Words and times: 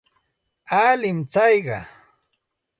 Alin 0.87 1.19
tsayqa. 1.31 1.79